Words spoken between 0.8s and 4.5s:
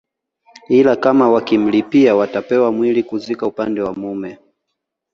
kama wakimlipia watapewa mwili kuzika upande wa mume